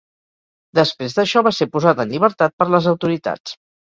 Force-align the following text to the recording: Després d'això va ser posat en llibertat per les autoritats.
Després 0.77 1.15
d'això 1.17 1.43
va 1.47 1.51
ser 1.57 1.67
posat 1.75 2.01
en 2.05 2.13
llibertat 2.13 2.57
per 2.63 2.67
les 2.77 2.89
autoritats. 2.93 3.55